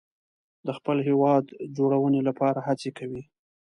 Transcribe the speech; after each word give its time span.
د 0.65 0.67
خپل 0.77 0.97
هیواد 1.07 1.45
جوړونې 1.77 2.21
لپاره 2.29 2.59
هڅې 2.67 2.89
کوي. 2.97 3.23